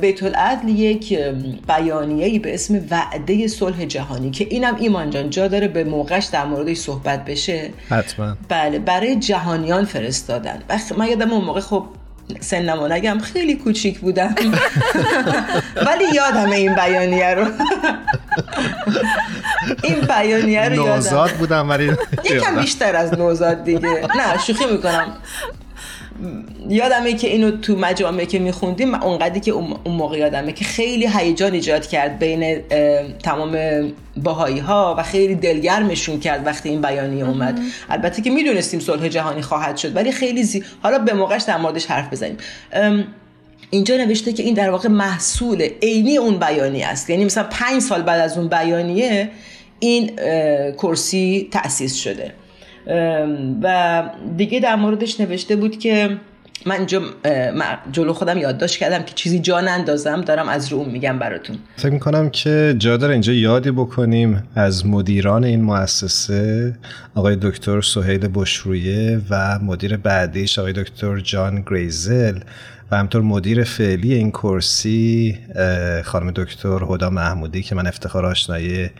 [0.00, 1.18] بیت العدل یک
[1.68, 6.44] بیانیه‌ای به اسم وعده صلح جهانی که اینم ایمان جان جا داره به موقعش در
[6.44, 7.70] موردش صحبت بشه.
[7.88, 8.36] حتما.
[8.48, 10.62] بله برای جهانیان فرستادن.
[10.98, 11.84] من یادم اون موقع خب
[12.40, 14.34] سنمو نگم خیلی کوچیک بودم.
[15.86, 17.46] ولی یادم این بیانیه رو.
[19.82, 20.92] این بیانیه رو یادم.
[20.92, 21.84] نوزاد بودم ولی
[22.30, 23.88] یکم بیشتر از نوزاد دیگه.
[24.16, 25.16] نه شوخی می‌کنم.
[26.68, 31.52] یادمه که اینو تو مجامعه که میخوندیم اونقدری که اون موقع یادمه که خیلی هیجان
[31.52, 32.62] ایجاد کرد بین
[33.22, 33.58] تمام
[34.16, 37.60] باهایی ها و خیلی دلگرمشون کرد وقتی این بیانیه اومد.
[37.90, 40.64] البته که می‌دونستیم صلح جهانی خواهد شد ولی خیلی زی...
[40.82, 42.36] حالا به موقعش در موردش حرف بزنیم.
[43.70, 47.10] اینجا نوشته که این در واقع محصول عینی اون بیانیه است.
[47.10, 49.30] یعنی مثلا پنج سال بعد از اون بیانیه
[49.80, 50.16] این
[50.72, 52.32] کرسی تأسیس شده.
[53.62, 54.02] و
[54.36, 56.16] دیگه در موردش نوشته بود که
[56.66, 56.86] من
[57.92, 61.56] جلو خودم یادداشت کردم که چیزی جا نندازم دارم از رو اون میگم براتون.
[61.76, 66.74] فکر می‌کنم که جا اینجا یادی بکنیم از مدیران این مؤسسه
[67.14, 72.38] آقای دکتر سهیل بشرویه و مدیر بعدیش آقای دکتر جان گریزل
[72.90, 75.38] و همطور مدیر فعلی این کرسی
[76.04, 78.90] خانم دکتر هدا محمودی که من افتخار آشنایی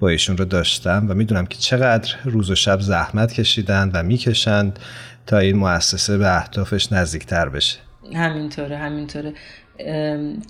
[0.00, 4.78] با ایشون رو داشتم و می‌دونم که چقدر روز و شب زحمت کشیدن و می‌کشند
[5.26, 7.78] تا این مؤسسه به اهدافش نزدیکتر بشه.
[8.14, 9.32] همینطوره همینطوره.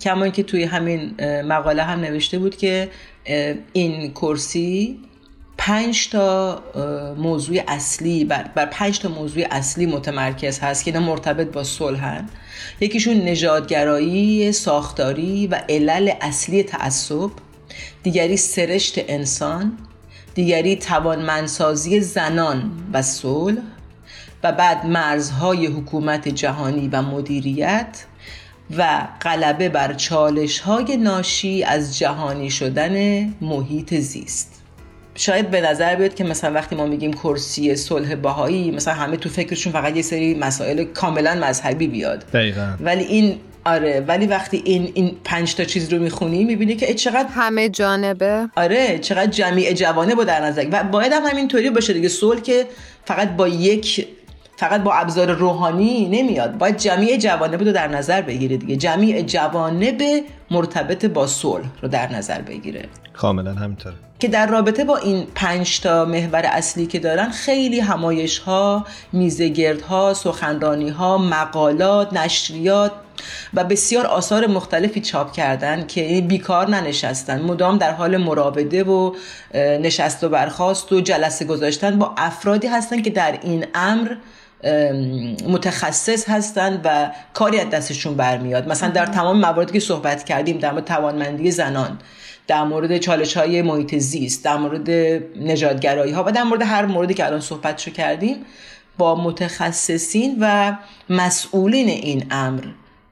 [0.01, 2.89] کما که توی همین مقاله هم نوشته بود که
[3.73, 4.99] این کرسی
[5.57, 6.63] پنج تا
[7.17, 12.29] موضوع اصلی بر, بر پنج تا موضوع اصلی متمرکز هست که اینا مرتبط با صلحن.
[12.79, 17.29] یکیشون نژادگرایی ساختاری و علل اصلی تعصب.
[18.03, 19.77] دیگری سرشت انسان
[20.35, 23.61] دیگری توانمندسازی زنان و صلح
[24.43, 28.05] و بعد مرزهای حکومت جهانی و مدیریت
[28.77, 34.61] و غلبه بر چالش های ناشی از جهانی شدن محیط زیست
[35.15, 39.29] شاید به نظر بیاد که مثلا وقتی ما میگیم کرسی صلح باهایی مثلا همه تو
[39.29, 42.73] فکرشون فقط یه سری مسائل کاملا مذهبی بیاد دقیقا.
[42.79, 47.27] ولی این آره ولی وقتی این این پنج تا چیز رو می‌خونی می‌بینی که چقدر
[47.29, 48.47] همه جانبه.
[48.55, 50.67] آره چقدر جمیع جوانه با در نظر.
[50.71, 52.07] و باید هم همینطوری باشه دیگه.
[52.07, 52.67] صلح که
[53.05, 54.07] فقط با یک
[54.57, 56.57] فقط با ابزار روحانی نمیاد.
[56.57, 58.75] باید جمعی جوانب رو در نظر بگیره دیگه.
[58.75, 60.03] جمعی جوانب
[60.51, 62.85] مرتبط با صلح رو در نظر بگیره.
[63.13, 63.95] کاملا همینطوره.
[64.19, 69.81] که در رابطه با این پنج تا محور اصلی که دارن خیلی همایش ها میزگرد
[69.81, 72.91] ها سخنرانی ها مقالات نشریات
[73.53, 77.41] و بسیار آثار مختلفی چاپ کردن که بیکار ننشستن.
[77.41, 79.15] مدام در حال مراوده و
[79.55, 84.15] نشست و برخواست و جلسه گذاشتن با افرادی هستن که در این امر
[85.47, 88.67] متخصص هستند و کاری از دستشون برمیاد.
[88.67, 91.99] مثلا در تمام مواردی که صحبت کردیم در مورد توانمندی زنان
[92.47, 94.89] در مورد چالش های محیط زیست در مورد
[95.41, 98.45] نجاتگرایی ها و در مورد هر موردی که الان صحبت شو کردیم
[98.97, 100.77] با متخصصین و
[101.09, 102.61] مسئولین این امر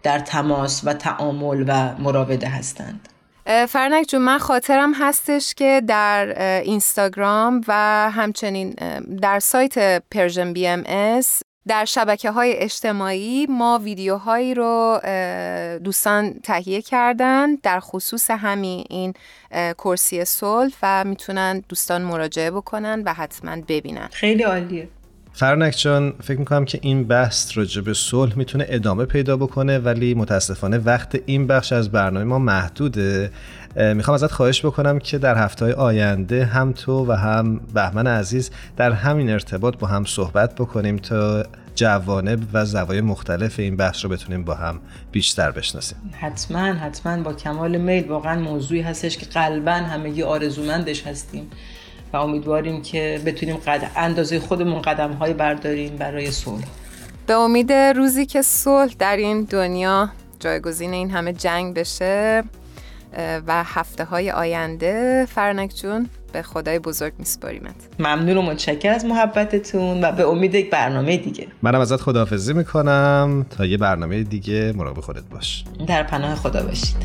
[0.03, 3.09] در تماس و تعامل و مراوده هستند.
[3.67, 7.73] فرنک جون من خاطرم هستش که در اینستاگرام و
[8.11, 8.69] همچنین
[9.21, 14.99] در سایت Persian BMS در شبکه های اجتماعی ما ویدیوهایی رو
[15.83, 19.13] دوستان تهیه کردن در خصوص همین این
[19.77, 24.07] کرسی صلح و می‌تونن دوستان مراجعه بکنن و حتما ببینن.
[24.11, 24.87] خیلی عالیه.
[25.39, 30.13] فرنک جان فکر می‌کنم که این بحث راجع به صلح می‌تونه ادامه پیدا بکنه ولی
[30.13, 33.31] متاسفانه وقت این بخش از برنامه ما محدوده.
[33.75, 38.51] می‌خوام ازت خواهش بکنم که در هفته های آینده هم تو و هم بهمن عزیز
[38.77, 41.43] در همین ارتباط با هم صحبت بکنیم تا
[41.75, 44.79] جوانب و زوایای مختلف این بحث رو بتونیم با هم
[45.11, 45.97] بیشتر بشناسیم.
[46.11, 51.47] حتما حتما با کمال میل واقعا موضوعی هستش که قلبا همگی آرزومندش هستیم.
[52.13, 53.91] و امیدواریم که بتونیم قد...
[53.95, 56.63] اندازه خودمون قدم های برداریم برای صلح.
[57.27, 62.43] به امید روزی که صلح در این دنیا جایگزین این همه جنگ بشه
[63.47, 67.75] و هفته های آینده فرنک جون به خدای بزرگ میسپاریمت.
[67.99, 71.47] ممنون و متشکر از محبتتون و به امید یک برنامه دیگه.
[71.61, 73.45] منم ازت خداحافظی می‌کنم.
[73.49, 75.63] تا یه برنامه دیگه مراقب خودت باش.
[75.87, 76.97] در پناه خدا باشید.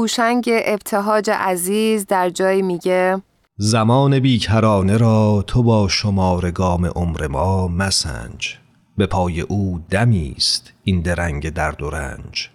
[0.00, 3.22] هوشنگ ابتهاج عزیز در جایی میگه
[3.56, 8.56] زمان بیکرانه را تو با شمار گام عمر ما مسنج.
[8.96, 12.48] به پای او دمی است این درنگ درد و رنج.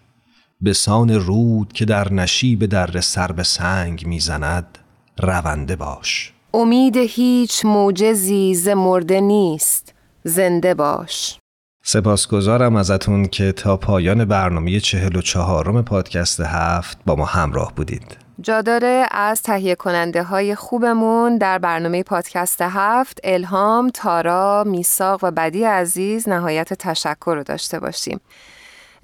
[0.61, 4.77] به سان رود که در نشیب در سر به سنگ می‌زند
[5.19, 6.33] رونده باش.
[6.53, 9.93] امید هیچ موجزی ز مرده نیست
[10.23, 11.39] زنده باش.
[11.87, 18.17] سپاسگزارم ازتون که تا پایان برنامه چهل و چهارم پادکست هفت با ما همراه بودید
[18.41, 25.31] جا داره از تهیه کننده های خوبمون در برنامه پادکست هفت الهام، تارا، میساق و
[25.31, 28.21] بدی عزیز نهایت تشکر رو داشته باشیم.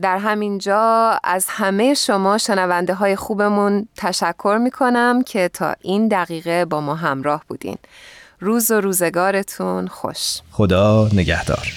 [0.02, 6.08] در همین جا از همه شما شنونده های خوبمون تشکر می کنم که تا این
[6.08, 7.78] دقیقه با ما همراه بودین.
[8.40, 10.40] روز و روزگارتون خوش.
[10.52, 11.68] خدا نگهدار.